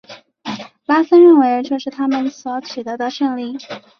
[0.87, 3.55] 拉森认为这是他们所取得的胜利。